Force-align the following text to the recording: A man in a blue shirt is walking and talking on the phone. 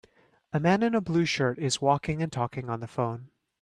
A 0.51 0.59
man 0.59 0.81
in 0.81 0.95
a 0.95 0.99
blue 0.99 1.25
shirt 1.25 1.59
is 1.59 1.79
walking 1.79 2.23
and 2.23 2.31
talking 2.33 2.71
on 2.71 2.79
the 2.79 2.87
phone. 2.87 3.29